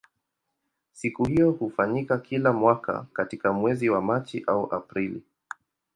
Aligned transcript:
Siku 0.91 1.25
hiyo 1.27 1.51
hufanyika 1.51 2.17
kila 2.17 2.53
mwaka 2.53 3.05
katika 3.13 3.53
mwezi 3.53 3.89
wa 3.89 4.01
Machi 4.01 4.43
au 4.47 4.73
Aprili. 4.75 5.23